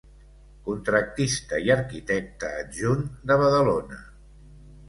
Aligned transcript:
Contractista 0.69 1.59
i 1.67 1.69
arquitecte 1.75 2.51
adjunt 2.63 3.07
de 3.33 3.39
Badalona. 3.43 4.01